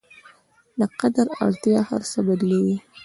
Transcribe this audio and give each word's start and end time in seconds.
د 0.79 0.81
قدرت 0.99 1.29
اړتیا 1.45 1.79
هر 1.89 2.01
څه 2.11 2.19
بدلوي. 2.27 2.77